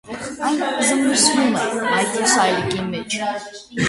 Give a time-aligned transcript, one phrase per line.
[0.45, 3.19] Այն զմռսվում է մայթի սալիկի մեջ։